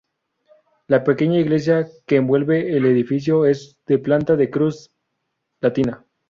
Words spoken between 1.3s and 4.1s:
iglesia que envuelve el edificio es de